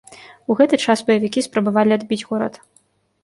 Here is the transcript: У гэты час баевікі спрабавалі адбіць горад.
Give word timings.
У 0.51 0.55
гэты 0.59 0.77
час 0.85 1.03
баевікі 1.09 1.43
спрабавалі 1.47 1.95
адбіць 1.99 2.21
горад. 2.31 2.53